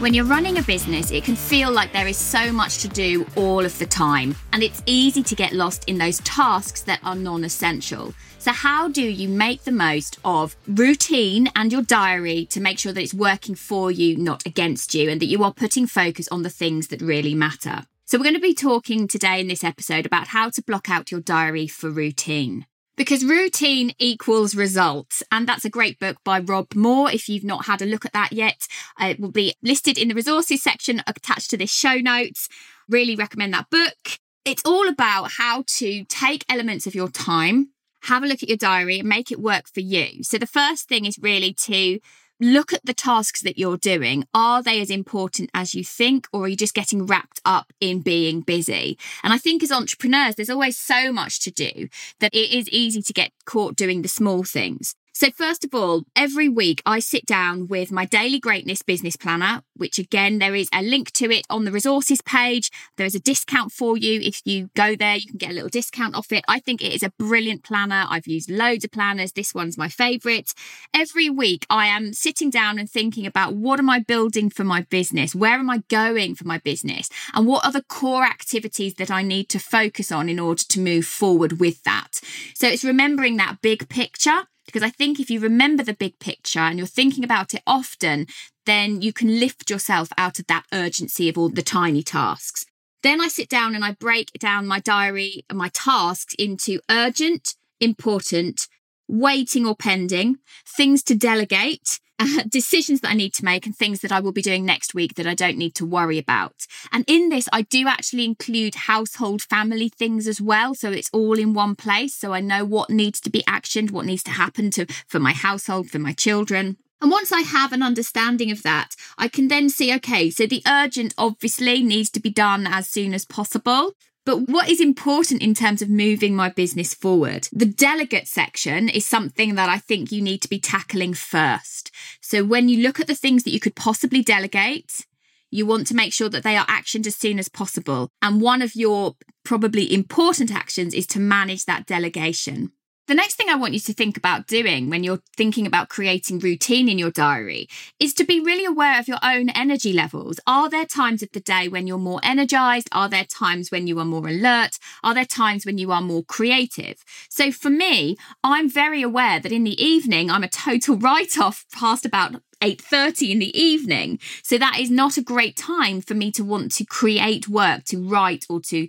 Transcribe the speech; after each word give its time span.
When 0.00 0.14
you're 0.14 0.24
running 0.24 0.56
a 0.56 0.62
business, 0.62 1.10
it 1.10 1.24
can 1.24 1.36
feel 1.36 1.70
like 1.70 1.92
there 1.92 2.06
is 2.06 2.16
so 2.16 2.50
much 2.52 2.78
to 2.78 2.88
do 2.88 3.26
all 3.36 3.66
of 3.66 3.78
the 3.78 3.84
time, 3.84 4.34
and 4.50 4.62
it's 4.62 4.82
easy 4.86 5.22
to 5.22 5.34
get 5.34 5.52
lost 5.52 5.84
in 5.90 5.98
those 5.98 6.20
tasks 6.20 6.80
that 6.84 7.00
are 7.04 7.14
non 7.14 7.44
essential. 7.44 8.14
So, 8.38 8.50
how 8.50 8.88
do 8.88 9.02
you 9.02 9.28
make 9.28 9.64
the 9.64 9.72
most 9.72 10.18
of 10.24 10.56
routine 10.66 11.50
and 11.54 11.70
your 11.70 11.82
diary 11.82 12.46
to 12.46 12.62
make 12.62 12.78
sure 12.78 12.94
that 12.94 13.02
it's 13.02 13.12
working 13.12 13.54
for 13.54 13.90
you, 13.90 14.16
not 14.16 14.46
against 14.46 14.94
you, 14.94 15.10
and 15.10 15.20
that 15.20 15.26
you 15.26 15.44
are 15.44 15.52
putting 15.52 15.86
focus 15.86 16.28
on 16.28 16.44
the 16.44 16.48
things 16.48 16.88
that 16.88 17.02
really 17.02 17.34
matter? 17.34 17.82
So, 18.06 18.16
we're 18.16 18.24
going 18.24 18.34
to 18.36 18.40
be 18.40 18.54
talking 18.54 19.06
today 19.06 19.38
in 19.38 19.48
this 19.48 19.62
episode 19.62 20.06
about 20.06 20.28
how 20.28 20.48
to 20.48 20.62
block 20.62 20.88
out 20.88 21.10
your 21.10 21.20
diary 21.20 21.66
for 21.66 21.90
routine 21.90 22.64
because 23.00 23.24
routine 23.24 23.92
equals 23.98 24.54
results. 24.54 25.22
And 25.32 25.48
that's 25.48 25.64
a 25.64 25.70
great 25.70 25.98
book 25.98 26.18
by 26.22 26.38
Rob 26.38 26.74
Moore. 26.74 27.10
If 27.10 27.30
you've 27.30 27.42
not 27.42 27.64
had 27.64 27.80
a 27.80 27.86
look 27.86 28.04
at 28.04 28.12
that 28.12 28.30
yet, 28.30 28.68
uh, 29.00 29.06
it 29.06 29.18
will 29.18 29.30
be 29.30 29.54
listed 29.62 29.96
in 29.96 30.08
the 30.08 30.14
resources 30.14 30.62
section 30.62 31.02
attached 31.06 31.48
to 31.48 31.56
this 31.56 31.72
show 31.72 31.94
notes. 31.94 32.46
Really 32.90 33.16
recommend 33.16 33.54
that 33.54 33.70
book. 33.70 34.18
It's 34.44 34.62
all 34.66 34.86
about 34.86 35.30
how 35.38 35.64
to 35.78 36.04
take 36.10 36.44
elements 36.46 36.86
of 36.86 36.94
your 36.94 37.08
time, 37.08 37.70
have 38.02 38.22
a 38.22 38.26
look 38.26 38.42
at 38.42 38.50
your 38.50 38.58
diary 38.58 38.98
and 38.98 39.08
make 39.08 39.32
it 39.32 39.40
work 39.40 39.72
for 39.72 39.80
you. 39.80 40.22
So 40.22 40.36
the 40.36 40.46
first 40.46 40.86
thing 40.86 41.06
is 41.06 41.18
really 41.18 41.54
to 41.54 42.00
look 42.40 42.72
at 42.72 42.84
the 42.84 42.94
tasks 42.94 43.42
that 43.42 43.58
you're 43.58 43.76
doing. 43.76 44.24
Are 44.34 44.62
they 44.62 44.80
as 44.80 44.90
important 44.90 45.50
as 45.54 45.74
you 45.74 45.84
think, 45.84 46.26
or 46.32 46.44
are 46.44 46.48
you 46.48 46.56
just 46.56 46.74
getting 46.74 47.06
wrapped 47.06 47.40
up 47.44 47.72
in 47.80 48.00
being 48.00 48.40
busy? 48.40 48.98
And 49.22 49.32
I 49.32 49.38
think 49.38 49.62
as 49.62 49.70
entrepreneurs, 49.70 50.34
there's 50.34 50.50
always 50.50 50.78
so 50.78 51.12
much 51.12 51.40
to 51.40 51.50
do 51.50 51.88
that 52.20 52.34
it 52.34 52.50
is 52.50 52.68
easy 52.70 53.02
to 53.02 53.12
get 53.12 53.32
caught 53.44 53.76
doing 53.76 54.02
the 54.02 54.08
small 54.08 54.42
things. 54.42 54.94
So, 55.20 55.30
first 55.30 55.66
of 55.66 55.74
all, 55.74 56.04
every 56.16 56.48
week 56.48 56.80
I 56.86 56.98
sit 56.98 57.26
down 57.26 57.68
with 57.68 57.92
my 57.92 58.06
daily 58.06 58.38
greatness 58.38 58.80
business 58.80 59.16
planner, 59.16 59.62
which 59.76 59.98
again, 59.98 60.38
there 60.38 60.54
is 60.54 60.70
a 60.72 60.80
link 60.80 61.10
to 61.12 61.30
it 61.30 61.44
on 61.50 61.66
the 61.66 61.70
resources 61.70 62.22
page. 62.22 62.70
There 62.96 63.04
is 63.04 63.14
a 63.14 63.20
discount 63.20 63.70
for 63.70 63.98
you. 63.98 64.18
If 64.22 64.40
you 64.46 64.70
go 64.74 64.96
there, 64.96 65.16
you 65.16 65.26
can 65.26 65.36
get 65.36 65.50
a 65.50 65.52
little 65.52 65.68
discount 65.68 66.14
off 66.14 66.32
it. 66.32 66.42
I 66.48 66.58
think 66.58 66.80
it 66.80 66.94
is 66.94 67.02
a 67.02 67.12
brilliant 67.18 67.64
planner. 67.64 68.06
I've 68.08 68.26
used 68.26 68.50
loads 68.50 68.82
of 68.82 68.92
planners. 68.92 69.32
This 69.32 69.54
one's 69.54 69.76
my 69.76 69.90
favorite. 69.90 70.54
Every 70.94 71.28
week 71.28 71.66
I 71.68 71.88
am 71.88 72.14
sitting 72.14 72.48
down 72.48 72.78
and 72.78 72.88
thinking 72.88 73.26
about 73.26 73.54
what 73.54 73.78
am 73.78 73.90
I 73.90 73.98
building 73.98 74.48
for 74.48 74.64
my 74.64 74.86
business? 74.88 75.34
Where 75.34 75.58
am 75.58 75.68
I 75.68 75.82
going 75.88 76.34
for 76.34 76.46
my 76.46 76.56
business? 76.56 77.10
And 77.34 77.46
what 77.46 77.66
are 77.66 77.72
the 77.72 77.84
core 77.84 78.24
activities 78.24 78.94
that 78.94 79.10
I 79.10 79.20
need 79.20 79.50
to 79.50 79.58
focus 79.58 80.10
on 80.10 80.30
in 80.30 80.38
order 80.40 80.62
to 80.62 80.80
move 80.80 81.04
forward 81.04 81.60
with 81.60 81.82
that? 81.82 82.22
So, 82.54 82.68
it's 82.68 82.84
remembering 82.84 83.36
that 83.36 83.60
big 83.60 83.90
picture 83.90 84.46
because 84.66 84.82
I 84.82 84.90
think 84.90 85.18
if 85.18 85.30
you 85.30 85.40
remember 85.40 85.82
the 85.82 85.94
big 85.94 86.18
picture 86.18 86.60
and 86.60 86.78
you're 86.78 86.86
thinking 86.86 87.24
about 87.24 87.54
it 87.54 87.62
often, 87.66 88.26
then 88.66 89.02
you 89.02 89.12
can 89.12 89.40
lift 89.40 89.70
yourself 89.70 90.10
out 90.16 90.38
of 90.38 90.46
that 90.46 90.64
urgency 90.72 91.28
of 91.28 91.36
all 91.36 91.48
the 91.48 91.62
tiny 91.62 92.02
tasks. 92.02 92.66
Then 93.02 93.20
I 93.20 93.28
sit 93.28 93.48
down 93.48 93.74
and 93.74 93.84
I 93.84 93.92
break 93.92 94.30
down 94.38 94.66
my 94.66 94.78
diary 94.80 95.44
and 95.48 95.58
my 95.58 95.70
tasks 95.72 96.34
into 96.38 96.80
urgent, 96.90 97.54
important, 97.80 98.68
waiting 99.08 99.66
or 99.66 99.74
pending, 99.74 100.36
things 100.66 101.02
to 101.04 101.14
delegate, 101.14 101.98
uh, 102.20 102.42
decisions 102.48 103.00
that 103.00 103.10
I 103.10 103.14
need 103.14 103.34
to 103.34 103.44
make 103.44 103.66
and 103.66 103.74
things 103.74 104.00
that 104.00 104.12
I 104.12 104.20
will 104.20 104.32
be 104.32 104.42
doing 104.42 104.64
next 104.64 104.94
week 104.94 105.14
that 105.14 105.26
I 105.26 105.34
don't 105.34 105.56
need 105.56 105.74
to 105.76 105.86
worry 105.86 106.18
about. 106.18 106.66
And 106.92 107.04
in 107.08 107.30
this, 107.30 107.48
I 107.52 107.62
do 107.62 107.88
actually 107.88 108.26
include 108.26 108.74
household 108.74 109.42
family 109.42 109.88
things 109.88 110.28
as 110.28 110.40
well. 110.40 110.74
So 110.74 110.92
it's 110.92 111.10
all 111.12 111.38
in 111.38 111.54
one 111.54 111.74
place. 111.74 112.14
So 112.14 112.34
I 112.34 112.40
know 112.40 112.64
what 112.64 112.90
needs 112.90 113.20
to 113.22 113.30
be 113.30 113.42
actioned, 113.48 113.90
what 113.90 114.06
needs 114.06 114.22
to 114.24 114.30
happen 114.32 114.70
to, 114.72 114.86
for 115.08 115.18
my 115.18 115.32
household, 115.32 115.90
for 115.90 115.98
my 115.98 116.12
children. 116.12 116.76
And 117.00 117.10
once 117.10 117.32
I 117.32 117.40
have 117.40 117.72
an 117.72 117.82
understanding 117.82 118.50
of 118.50 118.62
that, 118.62 118.94
I 119.16 119.28
can 119.28 119.48
then 119.48 119.70
see 119.70 119.94
okay, 119.94 120.28
so 120.28 120.46
the 120.46 120.62
urgent 120.66 121.14
obviously 121.16 121.82
needs 121.82 122.10
to 122.10 122.20
be 122.20 122.28
done 122.28 122.66
as 122.66 122.88
soon 122.88 123.14
as 123.14 123.24
possible. 123.24 123.92
But 124.26 124.48
what 124.48 124.68
is 124.68 124.80
important 124.80 125.42
in 125.42 125.54
terms 125.54 125.80
of 125.80 125.88
moving 125.88 126.36
my 126.36 126.50
business 126.50 126.94
forward? 126.94 127.48
The 127.52 127.66
delegate 127.66 128.28
section 128.28 128.88
is 128.88 129.06
something 129.06 129.54
that 129.54 129.68
I 129.68 129.78
think 129.78 130.12
you 130.12 130.20
need 130.20 130.42
to 130.42 130.48
be 130.48 130.60
tackling 130.60 131.14
first. 131.14 131.90
So 132.20 132.44
when 132.44 132.68
you 132.68 132.82
look 132.82 133.00
at 133.00 133.06
the 133.06 133.14
things 133.14 133.44
that 133.44 133.50
you 133.50 133.60
could 133.60 133.74
possibly 133.74 134.22
delegate, 134.22 135.06
you 135.50 135.66
want 135.66 135.86
to 135.88 135.94
make 135.94 136.12
sure 136.12 136.28
that 136.28 136.44
they 136.44 136.56
are 136.56 136.66
actioned 136.66 137.06
as 137.06 137.16
soon 137.16 137.38
as 137.38 137.48
possible. 137.48 138.10
And 138.22 138.40
one 138.40 138.62
of 138.62 138.76
your 138.76 139.16
probably 139.44 139.92
important 139.92 140.54
actions 140.54 140.94
is 140.94 141.06
to 141.08 141.18
manage 141.18 141.64
that 141.64 141.86
delegation. 141.86 142.72
The 143.10 143.16
next 143.16 143.34
thing 143.34 143.48
I 143.48 143.56
want 143.56 143.74
you 143.74 143.80
to 143.80 143.92
think 143.92 144.16
about 144.16 144.46
doing 144.46 144.88
when 144.88 145.02
you're 145.02 145.18
thinking 145.36 145.66
about 145.66 145.88
creating 145.88 146.38
routine 146.38 146.88
in 146.88 146.96
your 146.96 147.10
diary 147.10 147.68
is 147.98 148.14
to 148.14 148.24
be 148.24 148.38
really 148.38 148.64
aware 148.64 149.00
of 149.00 149.08
your 149.08 149.18
own 149.20 149.48
energy 149.50 149.92
levels. 149.92 150.38
Are 150.46 150.70
there 150.70 150.86
times 150.86 151.20
of 151.20 151.32
the 151.32 151.40
day 151.40 151.66
when 151.66 151.88
you're 151.88 151.98
more 151.98 152.20
energized? 152.22 152.88
Are 152.92 153.08
there 153.08 153.24
times 153.24 153.72
when 153.72 153.88
you 153.88 153.98
are 153.98 154.04
more 154.04 154.28
alert? 154.28 154.78
Are 155.02 155.12
there 155.12 155.24
times 155.24 155.66
when 155.66 155.76
you 155.76 155.90
are 155.90 156.00
more 156.00 156.22
creative? 156.22 157.04
So 157.28 157.50
for 157.50 157.68
me, 157.68 158.16
I'm 158.44 158.70
very 158.70 159.02
aware 159.02 159.40
that 159.40 159.50
in 159.50 159.64
the 159.64 159.84
evening, 159.84 160.30
I'm 160.30 160.44
a 160.44 160.48
total 160.48 160.96
write 161.08 161.36
off 161.36 161.66
past 161.72 162.06
about 162.06 162.40
8:30 162.62 163.30
in 163.30 163.38
the 163.38 163.58
evening. 163.58 164.18
So 164.42 164.58
that 164.58 164.78
is 164.78 164.90
not 164.90 165.16
a 165.16 165.22
great 165.22 165.56
time 165.56 166.00
for 166.00 166.14
me 166.14 166.30
to 166.32 166.44
want 166.44 166.72
to 166.72 166.84
create 166.84 167.48
work, 167.48 167.84
to 167.86 167.98
write 168.02 168.46
or 168.48 168.60
to 168.68 168.88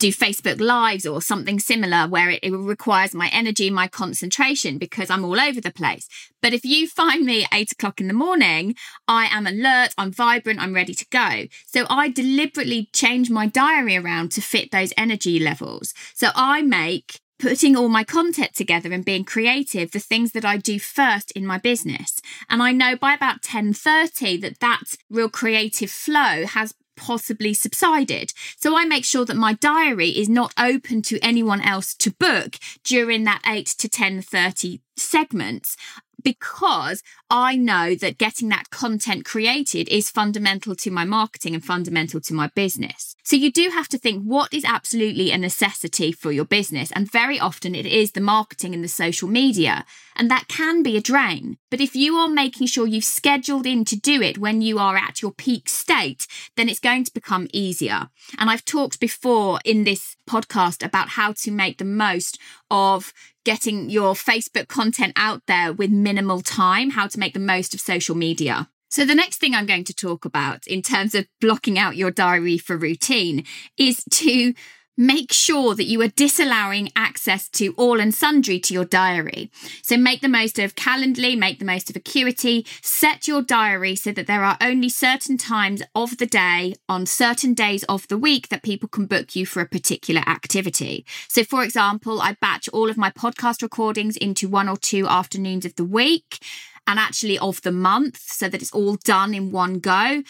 do 0.00 0.10
Facebook 0.10 0.60
lives 0.60 1.06
or 1.06 1.20
something 1.20 1.58
similar 1.58 2.08
where 2.08 2.30
it, 2.30 2.40
it 2.42 2.50
requires 2.50 3.14
my 3.14 3.28
energy, 3.32 3.70
my 3.70 3.86
concentration 3.86 4.78
because 4.78 5.10
I'm 5.10 5.24
all 5.24 5.38
over 5.38 5.60
the 5.60 5.70
place. 5.70 6.08
But 6.42 6.54
if 6.54 6.64
you 6.64 6.88
find 6.88 7.24
me 7.24 7.44
at 7.44 7.50
eight 7.52 7.72
o'clock 7.72 8.00
in 8.00 8.08
the 8.08 8.14
morning, 8.14 8.74
I 9.06 9.26
am 9.26 9.46
alert, 9.46 9.94
I'm 9.98 10.10
vibrant, 10.10 10.60
I'm 10.60 10.74
ready 10.74 10.94
to 10.94 11.06
go. 11.10 11.46
So 11.66 11.86
I 11.88 12.08
deliberately 12.08 12.88
change 12.92 13.30
my 13.30 13.46
diary 13.46 13.96
around 13.96 14.32
to 14.32 14.40
fit 14.40 14.70
those 14.70 14.94
energy 14.96 15.38
levels. 15.38 15.92
So 16.14 16.30
I 16.34 16.62
make 16.62 17.20
putting 17.40 17.76
all 17.76 17.88
my 17.88 18.04
content 18.04 18.54
together 18.54 18.92
and 18.92 19.04
being 19.04 19.24
creative 19.24 19.90
the 19.90 19.98
things 19.98 20.32
that 20.32 20.44
I 20.44 20.56
do 20.56 20.78
first 20.78 21.30
in 21.32 21.46
my 21.46 21.58
business 21.58 22.20
and 22.48 22.62
I 22.62 22.72
know 22.72 22.96
by 22.96 23.14
about 23.14 23.42
10:30 23.42 24.40
that 24.42 24.60
that 24.60 24.94
real 25.08 25.28
creative 25.28 25.90
flow 25.90 26.46
has 26.46 26.74
possibly 27.00 27.54
subsided. 27.54 28.32
So 28.58 28.76
I 28.76 28.84
make 28.84 29.04
sure 29.06 29.24
that 29.24 29.36
my 29.36 29.54
diary 29.54 30.10
is 30.10 30.28
not 30.28 30.52
open 30.58 31.00
to 31.02 31.18
anyone 31.20 31.62
else 31.62 31.94
to 31.94 32.10
book 32.10 32.56
during 32.84 33.24
that 33.24 33.40
8 33.46 33.66
to 33.78 33.88
10:30 33.88 34.80
segments 34.96 35.76
because 36.22 37.02
I 37.28 37.56
know 37.56 37.94
that 37.94 38.18
getting 38.18 38.48
that 38.50 38.70
content 38.70 39.24
created 39.24 39.88
is 39.88 40.10
fundamental 40.10 40.74
to 40.76 40.90
my 40.90 41.04
marketing 41.04 41.54
and 41.54 41.64
fundamental 41.64 42.20
to 42.22 42.34
my 42.34 42.48
business. 42.48 43.14
So 43.22 43.36
you 43.36 43.52
do 43.52 43.70
have 43.72 43.88
to 43.88 43.98
think 43.98 44.24
what 44.24 44.52
is 44.52 44.64
absolutely 44.64 45.30
a 45.30 45.38
necessity 45.38 46.12
for 46.12 46.32
your 46.32 46.44
business. 46.44 46.90
And 46.92 47.10
very 47.10 47.38
often 47.38 47.74
it 47.74 47.86
is 47.86 48.12
the 48.12 48.20
marketing 48.20 48.74
and 48.74 48.82
the 48.82 48.88
social 48.88 49.28
media. 49.28 49.84
And 50.20 50.30
that 50.30 50.48
can 50.48 50.82
be 50.82 50.98
a 50.98 51.00
drain. 51.00 51.56
But 51.70 51.80
if 51.80 51.96
you 51.96 52.16
are 52.16 52.28
making 52.28 52.66
sure 52.66 52.86
you've 52.86 53.04
scheduled 53.04 53.64
in 53.64 53.86
to 53.86 53.96
do 53.96 54.20
it 54.20 54.36
when 54.36 54.60
you 54.60 54.78
are 54.78 54.94
at 54.94 55.22
your 55.22 55.32
peak 55.32 55.66
state, 55.66 56.26
then 56.58 56.68
it's 56.68 56.78
going 56.78 57.04
to 57.04 57.14
become 57.14 57.48
easier. 57.54 58.10
And 58.36 58.50
I've 58.50 58.66
talked 58.66 59.00
before 59.00 59.60
in 59.64 59.84
this 59.84 60.16
podcast 60.28 60.84
about 60.84 61.08
how 61.08 61.32
to 61.32 61.50
make 61.50 61.78
the 61.78 61.86
most 61.86 62.38
of 62.70 63.14
getting 63.44 63.88
your 63.88 64.12
Facebook 64.12 64.68
content 64.68 65.14
out 65.16 65.46
there 65.46 65.72
with 65.72 65.90
minimal 65.90 66.42
time, 66.42 66.90
how 66.90 67.06
to 67.06 67.18
make 67.18 67.32
the 67.32 67.40
most 67.40 67.72
of 67.72 67.80
social 67.80 68.14
media. 68.14 68.68
So, 68.90 69.06
the 69.06 69.14
next 69.14 69.38
thing 69.38 69.54
I'm 69.54 69.64
going 69.64 69.84
to 69.84 69.94
talk 69.94 70.26
about 70.26 70.66
in 70.66 70.82
terms 70.82 71.14
of 71.14 71.28
blocking 71.40 71.78
out 71.78 71.96
your 71.96 72.10
diary 72.10 72.58
for 72.58 72.76
routine 72.76 73.44
is 73.78 74.04
to 74.10 74.52
make 75.00 75.32
sure 75.32 75.74
that 75.74 75.86
you 75.86 76.02
are 76.02 76.08
disallowing 76.08 76.90
access 76.94 77.48
to 77.48 77.72
all 77.78 77.98
and 77.98 78.14
sundry 78.14 78.60
to 78.60 78.74
your 78.74 78.84
diary. 78.84 79.50
So 79.82 79.96
make 79.96 80.20
the 80.20 80.28
most 80.28 80.58
of 80.58 80.74
Calendly, 80.74 81.38
make 81.38 81.58
the 81.58 81.64
most 81.64 81.88
of 81.88 81.96
Acuity, 81.96 82.66
set 82.82 83.26
your 83.26 83.40
diary 83.40 83.96
so 83.96 84.12
that 84.12 84.26
there 84.26 84.44
are 84.44 84.58
only 84.60 84.90
certain 84.90 85.38
times 85.38 85.82
of 85.94 86.18
the 86.18 86.26
day 86.26 86.74
on 86.86 87.06
certain 87.06 87.54
days 87.54 87.82
of 87.84 88.06
the 88.08 88.18
week 88.18 88.50
that 88.50 88.62
people 88.62 88.90
can 88.90 89.06
book 89.06 89.34
you 89.34 89.46
for 89.46 89.62
a 89.62 89.66
particular 89.66 90.20
activity. 90.26 91.06
So 91.28 91.44
for 91.44 91.64
example, 91.64 92.20
I 92.20 92.36
batch 92.38 92.68
all 92.68 92.90
of 92.90 92.98
my 92.98 93.10
podcast 93.10 93.62
recordings 93.62 94.18
into 94.18 94.50
one 94.50 94.68
or 94.68 94.76
two 94.76 95.06
afternoons 95.08 95.64
of 95.64 95.76
the 95.76 95.84
week 95.84 96.44
and 96.86 96.98
actually 96.98 97.38
of 97.38 97.62
the 97.62 97.72
month 97.72 98.18
so 98.18 98.50
that 98.50 98.60
it's 98.60 98.72
all 98.72 98.96
done 98.96 99.32
in 99.32 99.50
one 99.50 99.78
go. 99.78 100.22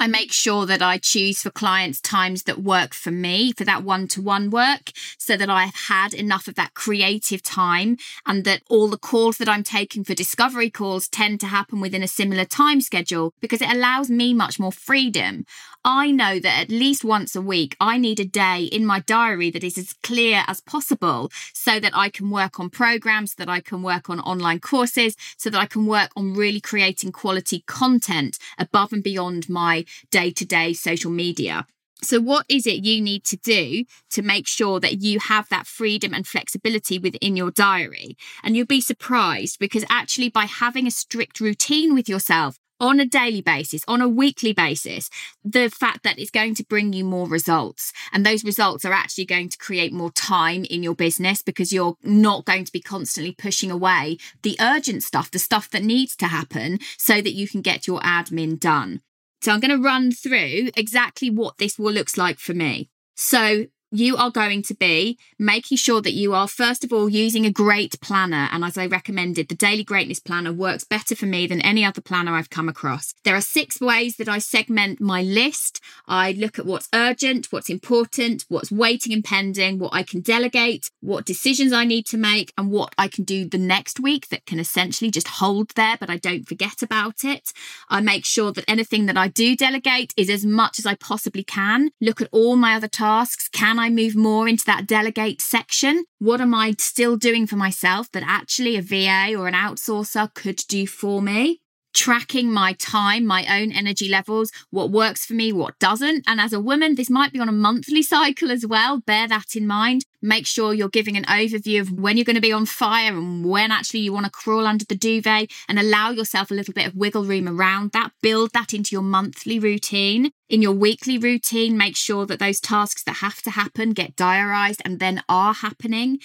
I 0.00 0.06
make 0.06 0.32
sure 0.32 0.64
that 0.64 0.80
I 0.80 0.96
choose 0.96 1.42
for 1.42 1.50
clients 1.50 2.00
times 2.00 2.44
that 2.44 2.62
work 2.62 2.94
for 2.94 3.10
me 3.10 3.52
for 3.52 3.64
that 3.64 3.84
one 3.84 4.08
to 4.08 4.22
one 4.22 4.48
work 4.48 4.92
so 5.18 5.36
that 5.36 5.50
I've 5.50 5.74
had 5.74 6.14
enough 6.14 6.48
of 6.48 6.54
that 6.54 6.72
creative 6.72 7.42
time 7.42 7.98
and 8.24 8.44
that 8.44 8.62
all 8.70 8.88
the 8.88 8.96
calls 8.96 9.36
that 9.36 9.48
I'm 9.48 9.62
taking 9.62 10.02
for 10.02 10.14
discovery 10.14 10.70
calls 10.70 11.06
tend 11.06 11.38
to 11.40 11.48
happen 11.48 11.80
within 11.80 12.02
a 12.02 12.08
similar 12.08 12.46
time 12.46 12.80
schedule 12.80 13.34
because 13.42 13.60
it 13.60 13.70
allows 13.70 14.08
me 14.08 14.32
much 14.32 14.58
more 14.58 14.72
freedom. 14.72 15.44
I 15.84 16.10
know 16.10 16.38
that 16.38 16.60
at 16.60 16.68
least 16.70 17.04
once 17.04 17.34
a 17.34 17.40
week, 17.40 17.74
I 17.80 17.96
need 17.96 18.20
a 18.20 18.24
day 18.24 18.64
in 18.64 18.84
my 18.84 19.00
diary 19.00 19.50
that 19.50 19.64
is 19.64 19.78
as 19.78 19.94
clear 20.02 20.44
as 20.46 20.60
possible 20.60 21.30
so 21.54 21.80
that 21.80 21.92
I 21.94 22.10
can 22.10 22.30
work 22.30 22.60
on 22.60 22.68
programs, 22.68 23.34
that 23.36 23.48
I 23.48 23.60
can 23.60 23.82
work 23.82 24.10
on 24.10 24.20
online 24.20 24.60
courses, 24.60 25.16
so 25.38 25.48
that 25.48 25.58
I 25.58 25.64
can 25.64 25.86
work 25.86 26.10
on 26.16 26.34
really 26.34 26.60
creating 26.60 27.12
quality 27.12 27.64
content 27.66 28.38
above 28.58 28.92
and 28.92 29.02
beyond 29.02 29.48
my 29.48 29.86
day 30.10 30.30
to 30.30 30.44
day 30.44 30.72
social 30.72 31.10
media. 31.10 31.66
So, 32.02 32.18
what 32.18 32.46
is 32.48 32.66
it 32.66 32.84
you 32.84 33.00
need 33.00 33.24
to 33.24 33.36
do 33.36 33.84
to 34.12 34.22
make 34.22 34.46
sure 34.46 34.80
that 34.80 35.02
you 35.02 35.18
have 35.18 35.48
that 35.50 35.66
freedom 35.66 36.14
and 36.14 36.26
flexibility 36.26 36.98
within 36.98 37.36
your 37.36 37.50
diary? 37.50 38.16
And 38.42 38.56
you'll 38.56 38.66
be 38.66 38.80
surprised 38.80 39.58
because 39.58 39.84
actually, 39.90 40.30
by 40.30 40.46
having 40.46 40.86
a 40.86 40.90
strict 40.90 41.40
routine 41.40 41.94
with 41.94 42.08
yourself, 42.08 42.58
on 42.80 42.98
a 42.98 43.04
daily 43.04 43.42
basis, 43.42 43.82
on 43.86 44.00
a 44.00 44.08
weekly 44.08 44.52
basis, 44.52 45.10
the 45.44 45.68
fact 45.68 46.02
that 46.02 46.18
it's 46.18 46.30
going 46.30 46.54
to 46.54 46.64
bring 46.64 46.92
you 46.92 47.04
more 47.04 47.28
results. 47.28 47.92
And 48.12 48.24
those 48.24 48.42
results 48.42 48.84
are 48.84 48.92
actually 48.92 49.26
going 49.26 49.50
to 49.50 49.58
create 49.58 49.92
more 49.92 50.10
time 50.10 50.64
in 50.64 50.82
your 50.82 50.94
business 50.94 51.42
because 51.42 51.72
you're 51.72 51.96
not 52.02 52.46
going 52.46 52.64
to 52.64 52.72
be 52.72 52.80
constantly 52.80 53.32
pushing 53.32 53.70
away 53.70 54.16
the 54.42 54.56
urgent 54.60 55.02
stuff, 55.02 55.30
the 55.30 55.38
stuff 55.38 55.68
that 55.70 55.84
needs 55.84 56.16
to 56.16 56.26
happen 56.26 56.78
so 56.96 57.20
that 57.20 57.34
you 57.34 57.46
can 57.46 57.60
get 57.60 57.86
your 57.86 58.00
admin 58.00 58.58
done. 58.58 59.02
So 59.42 59.52
I'm 59.52 59.60
going 59.60 59.76
to 59.76 59.82
run 59.82 60.12
through 60.12 60.70
exactly 60.76 61.30
what 61.30 61.58
this 61.58 61.78
will 61.78 61.92
looks 61.92 62.16
like 62.16 62.38
for 62.38 62.54
me. 62.54 62.90
So 63.16 63.66
you 63.90 64.16
are 64.16 64.30
going 64.30 64.62
to 64.62 64.74
be 64.74 65.18
making 65.38 65.76
sure 65.76 66.00
that 66.00 66.12
you 66.12 66.32
are, 66.32 66.46
first 66.46 66.84
of 66.84 66.92
all, 66.92 67.08
using 67.08 67.44
a 67.44 67.50
great 67.50 68.00
planner. 68.00 68.48
And 68.52 68.64
as 68.64 68.78
I 68.78 68.86
recommended, 68.86 69.48
the 69.48 69.54
Daily 69.54 69.82
Greatness 69.82 70.20
Planner 70.20 70.52
works 70.52 70.84
better 70.84 71.16
for 71.16 71.26
me 71.26 71.46
than 71.46 71.60
any 71.60 71.84
other 71.84 72.00
planner 72.00 72.34
I've 72.34 72.50
come 72.50 72.68
across. 72.68 73.14
There 73.24 73.34
are 73.34 73.40
six 73.40 73.80
ways 73.80 74.16
that 74.16 74.28
I 74.28 74.38
segment 74.38 75.00
my 75.00 75.22
list. 75.22 75.80
I 76.06 76.32
look 76.32 76.58
at 76.58 76.66
what's 76.66 76.88
urgent, 76.94 77.48
what's 77.50 77.68
important, 77.68 78.44
what's 78.48 78.70
waiting 78.70 79.12
and 79.12 79.24
pending, 79.24 79.78
what 79.78 79.92
I 79.92 80.02
can 80.02 80.20
delegate, 80.20 80.90
what 81.00 81.24
decisions 81.24 81.72
I 81.72 81.84
need 81.84 82.06
to 82.06 82.16
make, 82.16 82.52
and 82.56 82.70
what 82.70 82.94
I 82.96 83.08
can 83.08 83.24
do 83.24 83.48
the 83.48 83.58
next 83.58 83.98
week 83.98 84.28
that 84.28 84.46
can 84.46 84.60
essentially 84.60 85.10
just 85.10 85.28
hold 85.28 85.70
there, 85.70 85.96
but 85.98 86.10
I 86.10 86.16
don't 86.16 86.46
forget 86.46 86.82
about 86.82 87.24
it. 87.24 87.52
I 87.88 88.00
make 88.00 88.24
sure 88.24 88.52
that 88.52 88.64
anything 88.68 89.06
that 89.06 89.16
I 89.16 89.28
do 89.28 89.56
delegate 89.56 90.14
is 90.16 90.30
as 90.30 90.44
much 90.44 90.78
as 90.78 90.86
I 90.86 90.94
possibly 90.94 91.42
can. 91.42 91.90
Look 92.00 92.20
at 92.20 92.28
all 92.30 92.56
my 92.56 92.74
other 92.74 92.88
tasks. 92.88 93.48
Can 93.48 93.79
I 93.80 93.90
move 93.90 94.14
more 94.14 94.46
into 94.46 94.64
that 94.66 94.86
delegate 94.86 95.40
section? 95.40 96.04
What 96.18 96.40
am 96.40 96.54
I 96.54 96.74
still 96.78 97.16
doing 97.16 97.46
for 97.46 97.56
myself 97.56 98.10
that 98.12 98.22
actually 98.26 98.76
a 98.76 98.82
VA 98.82 99.34
or 99.36 99.48
an 99.48 99.54
outsourcer 99.54 100.32
could 100.34 100.62
do 100.68 100.86
for 100.86 101.20
me? 101.22 101.59
Tracking 101.92 102.50
my 102.50 102.72
time, 102.74 103.26
my 103.26 103.44
own 103.60 103.72
energy 103.72 104.08
levels, 104.08 104.50
what 104.70 104.90
works 104.90 105.24
for 105.24 105.34
me, 105.34 105.52
what 105.52 105.78
doesn't. 105.78 106.24
And 106.26 106.40
as 106.40 106.52
a 106.52 106.60
woman, 106.60 106.94
this 106.94 107.10
might 107.10 107.32
be 107.32 107.40
on 107.40 107.48
a 107.48 107.52
monthly 107.52 108.02
cycle 108.02 108.50
as 108.50 108.66
well. 108.66 108.98
Bear 109.00 109.28
that 109.28 109.56
in 109.56 109.66
mind. 109.66 110.04
Make 110.22 110.46
sure 110.46 110.74
you're 110.74 110.88
giving 110.88 111.16
an 111.16 111.24
overview 111.24 111.80
of 111.80 111.92
when 111.92 112.16
you're 112.16 112.24
going 112.24 112.34
to 112.34 112.42
be 112.42 112.52
on 112.52 112.66
fire 112.66 113.16
and 113.16 113.44
when 113.44 113.72
actually 113.72 114.00
you 114.00 114.12
want 114.12 114.26
to 114.26 114.30
crawl 114.30 114.66
under 114.66 114.84
the 114.84 114.94
duvet 114.94 115.50
and 115.68 115.78
allow 115.78 116.10
yourself 116.10 116.50
a 116.50 116.54
little 116.54 116.74
bit 116.74 116.86
of 116.86 116.94
wiggle 116.94 117.24
room 117.24 117.48
around 117.48 117.92
that. 117.92 118.12
Build 118.22 118.52
that 118.52 118.74
into 118.74 118.94
your 118.94 119.02
monthly 119.02 119.58
routine. 119.58 120.30
In 120.48 120.62
your 120.62 120.72
weekly 120.72 121.16
routine, 121.16 121.78
make 121.78 121.96
sure 121.96 122.26
that 122.26 122.38
those 122.38 122.60
tasks 122.60 123.02
that 123.04 123.16
have 123.16 123.40
to 123.42 123.50
happen 123.50 123.92
get 123.92 124.16
diarized 124.16 124.82
and 124.84 124.98
then 124.98 125.22
are 125.28 125.54
happening 125.54 126.18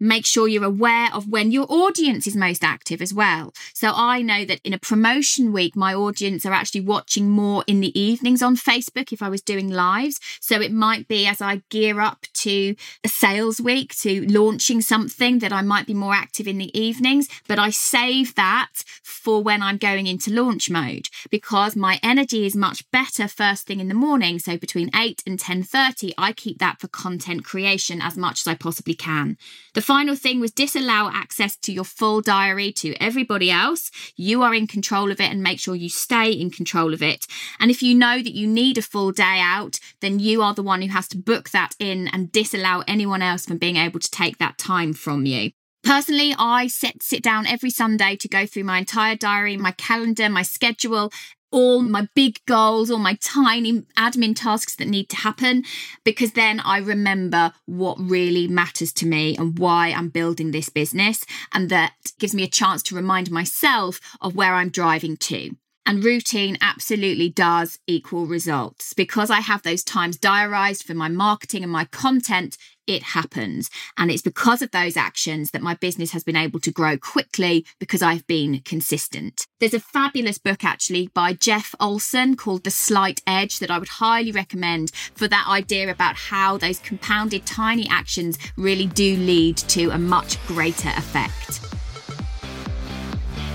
make 0.00 0.26
sure 0.26 0.48
you're 0.48 0.64
aware 0.64 1.08
of 1.12 1.28
when 1.28 1.50
your 1.50 1.66
audience 1.68 2.26
is 2.26 2.36
most 2.36 2.62
active 2.62 3.02
as 3.02 3.12
well. 3.12 3.52
So 3.74 3.92
I 3.94 4.22
know 4.22 4.44
that 4.44 4.60
in 4.64 4.72
a 4.72 4.78
promotion 4.78 5.52
week, 5.52 5.76
my 5.76 5.94
audience 5.94 6.44
are 6.46 6.52
actually 6.52 6.82
watching 6.82 7.30
more 7.30 7.64
in 7.66 7.80
the 7.80 7.98
evenings 7.98 8.42
on 8.42 8.56
Facebook 8.56 9.12
if 9.12 9.22
I 9.22 9.28
was 9.28 9.42
doing 9.42 9.68
lives. 9.70 10.20
So 10.40 10.60
it 10.60 10.72
might 10.72 11.08
be 11.08 11.26
as 11.26 11.40
I 11.40 11.62
gear 11.68 12.00
up 12.00 12.26
to 12.34 12.74
a 13.04 13.08
sales 13.08 13.60
week, 13.60 13.94
to 13.98 14.26
launching 14.26 14.80
something 14.80 15.38
that 15.40 15.52
I 15.52 15.62
might 15.62 15.86
be 15.86 15.94
more 15.94 16.14
active 16.14 16.46
in 16.46 16.58
the 16.58 16.78
evenings, 16.78 17.28
but 17.46 17.58
I 17.58 17.70
save 17.70 18.34
that 18.34 18.84
for 19.02 19.42
when 19.42 19.62
I'm 19.62 19.76
going 19.76 20.06
into 20.06 20.32
launch 20.32 20.70
mode 20.70 21.08
because 21.30 21.76
my 21.76 21.98
energy 22.02 22.46
is 22.46 22.54
much 22.54 22.88
better 22.90 23.28
first 23.28 23.66
thing 23.66 23.80
in 23.80 23.88
the 23.88 23.94
morning. 23.94 24.38
So 24.38 24.56
between 24.56 24.90
8 24.94 25.22
and 25.26 25.38
10:30, 25.38 26.12
I 26.16 26.32
keep 26.32 26.58
that 26.58 26.80
for 26.80 26.88
content 26.88 27.44
creation 27.44 28.00
as 28.00 28.16
much 28.16 28.40
as 28.40 28.46
I 28.46 28.54
possibly 28.54 28.94
can. 28.94 29.36
The 29.74 29.82
final 29.88 30.14
thing 30.14 30.38
was 30.38 30.52
disallow 30.52 31.10
access 31.14 31.56
to 31.56 31.72
your 31.72 31.82
full 31.82 32.20
diary 32.20 32.70
to 32.70 32.94
everybody 32.96 33.50
else. 33.50 33.90
You 34.16 34.42
are 34.42 34.54
in 34.54 34.66
control 34.66 35.10
of 35.10 35.18
it 35.18 35.30
and 35.30 35.42
make 35.42 35.58
sure 35.58 35.74
you 35.74 35.88
stay 35.88 36.30
in 36.30 36.50
control 36.50 36.92
of 36.92 37.02
it. 37.02 37.24
And 37.58 37.70
if 37.70 37.82
you 37.82 37.94
know 37.94 38.18
that 38.18 38.34
you 38.34 38.46
need 38.46 38.76
a 38.76 38.82
full 38.82 39.12
day 39.12 39.40
out, 39.40 39.80
then 40.02 40.18
you 40.18 40.42
are 40.42 40.52
the 40.52 40.62
one 40.62 40.82
who 40.82 40.88
has 40.88 41.08
to 41.08 41.16
book 41.16 41.48
that 41.50 41.74
in 41.78 42.06
and 42.08 42.30
disallow 42.30 42.84
anyone 42.86 43.22
else 43.22 43.46
from 43.46 43.56
being 43.56 43.76
able 43.76 43.98
to 43.98 44.10
take 44.10 44.36
that 44.36 44.58
time 44.58 44.92
from 44.92 45.24
you. 45.24 45.52
Personally, 45.82 46.34
I 46.38 46.66
sit, 46.66 47.02
sit 47.02 47.22
down 47.22 47.46
every 47.46 47.70
Sunday 47.70 48.16
to 48.16 48.28
go 48.28 48.44
through 48.44 48.64
my 48.64 48.76
entire 48.76 49.16
diary, 49.16 49.56
my 49.56 49.70
calendar, 49.70 50.28
my 50.28 50.42
schedule, 50.42 51.10
all 51.50 51.82
my 51.82 52.08
big 52.14 52.44
goals, 52.46 52.90
all 52.90 52.98
my 52.98 53.16
tiny 53.20 53.82
admin 53.96 54.36
tasks 54.36 54.76
that 54.76 54.88
need 54.88 55.08
to 55.10 55.16
happen, 55.16 55.64
because 56.04 56.32
then 56.32 56.60
I 56.60 56.78
remember 56.78 57.52
what 57.66 57.96
really 57.98 58.48
matters 58.48 58.92
to 58.94 59.06
me 59.06 59.36
and 59.36 59.58
why 59.58 59.88
I'm 59.88 60.08
building 60.08 60.50
this 60.50 60.68
business. 60.68 61.24
And 61.52 61.70
that 61.70 61.92
gives 62.18 62.34
me 62.34 62.42
a 62.42 62.48
chance 62.48 62.82
to 62.84 62.96
remind 62.96 63.30
myself 63.30 64.00
of 64.20 64.34
where 64.34 64.54
I'm 64.54 64.70
driving 64.70 65.16
to. 65.16 65.50
And 65.88 66.04
routine 66.04 66.58
absolutely 66.60 67.30
does 67.30 67.78
equal 67.86 68.26
results. 68.26 68.92
Because 68.92 69.30
I 69.30 69.40
have 69.40 69.62
those 69.62 69.82
times 69.82 70.18
diarized 70.18 70.82
for 70.82 70.92
my 70.92 71.08
marketing 71.08 71.62
and 71.62 71.72
my 71.72 71.86
content, 71.86 72.58
it 72.86 73.02
happens. 73.02 73.70
And 73.96 74.10
it's 74.10 74.20
because 74.20 74.60
of 74.60 74.70
those 74.70 74.98
actions 74.98 75.50
that 75.52 75.62
my 75.62 75.72
business 75.72 76.10
has 76.10 76.22
been 76.22 76.36
able 76.36 76.60
to 76.60 76.70
grow 76.70 76.98
quickly 76.98 77.64
because 77.80 78.02
I've 78.02 78.26
been 78.26 78.60
consistent. 78.66 79.46
There's 79.60 79.72
a 79.72 79.80
fabulous 79.80 80.36
book 80.36 80.62
actually 80.62 81.08
by 81.14 81.32
Jeff 81.32 81.74
Olson 81.80 82.36
called 82.36 82.64
The 82.64 82.70
Slight 82.70 83.22
Edge 83.26 83.58
that 83.58 83.70
I 83.70 83.78
would 83.78 83.88
highly 83.88 84.30
recommend 84.30 84.90
for 85.14 85.26
that 85.28 85.46
idea 85.48 85.90
about 85.90 86.16
how 86.16 86.58
those 86.58 86.80
compounded 86.80 87.46
tiny 87.46 87.88
actions 87.88 88.38
really 88.58 88.88
do 88.88 89.16
lead 89.16 89.56
to 89.56 89.88
a 89.88 89.98
much 89.98 90.38
greater 90.46 90.90
effect. 90.90 91.77